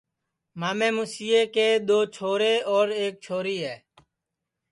[0.59, 3.75] مامے موسیے جے دو چھورے اور ایک چھوری ہے